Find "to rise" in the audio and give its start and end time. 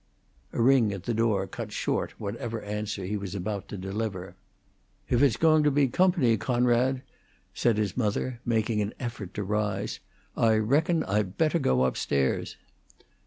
9.35-9.99